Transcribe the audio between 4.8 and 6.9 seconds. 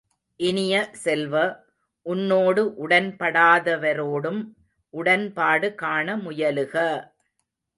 உடன்பாடு காண முயலுக!